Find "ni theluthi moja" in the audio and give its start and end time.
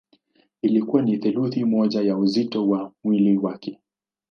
1.01-2.01